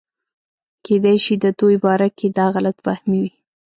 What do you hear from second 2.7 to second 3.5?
فهمي وي